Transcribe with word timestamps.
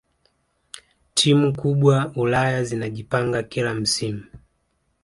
timu 1.13 1.57
kubwa 1.57 2.11
ulaya 2.15 2.63
zinajipanga 2.63 3.43
kila 3.43 3.73
msimu 3.73 4.23